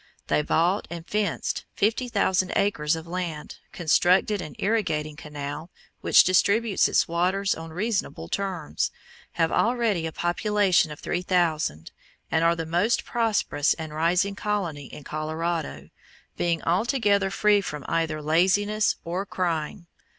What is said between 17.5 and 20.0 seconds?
from either laziness or crime.